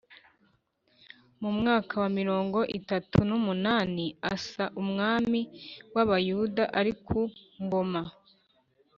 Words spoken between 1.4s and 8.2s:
Mu mwaka wa mirongo itatu n’umunani Asa umwami w’Abayuda ari ku ngoma